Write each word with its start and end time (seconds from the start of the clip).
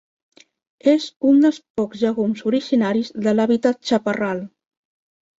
És 0.93 1.03
un 1.31 1.35
dels 1.43 1.59
pocs 1.79 2.01
llegums 2.03 2.41
originaris 2.51 3.11
de 3.27 3.33
l'hàbitat 3.35 3.83
chaparral. 3.91 4.41